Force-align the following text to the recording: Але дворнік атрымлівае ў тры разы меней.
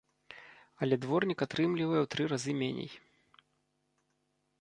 Але 0.85 0.95
дворнік 1.03 1.39
атрымлівае 1.45 1.99
ў 2.01 2.07
тры 2.15 2.23
разы 2.33 2.57
меней. 2.61 2.91